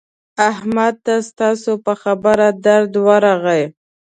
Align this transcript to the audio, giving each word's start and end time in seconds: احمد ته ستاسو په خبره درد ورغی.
احمد 0.49 0.95
ته 1.05 1.15
ستاسو 1.29 1.71
په 1.85 1.93
خبره 2.01 2.47
درد 2.65 2.93
ورغی. 3.07 3.63